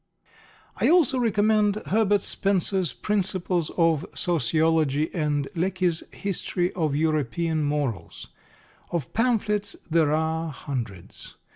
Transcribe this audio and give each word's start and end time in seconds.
I 0.77 0.89
also 0.89 1.19
recommend 1.19 1.75
Herbert 1.85 2.21
Spencer's 2.21 2.91
Principles 2.91 3.69
of 3.77 4.03
Sociology 4.15 5.13
and 5.13 5.47
Lecky's 5.53 6.01
History 6.11 6.73
of 6.73 6.95
European 6.95 7.61
Morals. 7.63 8.25
Of 8.89 9.13
pamphlets 9.13 9.75
there 9.91 10.11
are 10.11 10.49
hundreds. 10.49 11.35